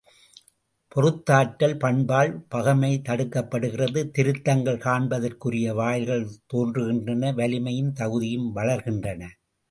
[0.91, 9.21] பொறுத்தாற்றல் பண்பால் பகைமை தடுக்கப்படுகிறது திருத்தங்கள் காண்பதற்குரிய வாயில்கள் தோன்றுகின்றன வலிமையும் தகுதியும் வளர்கின்றன.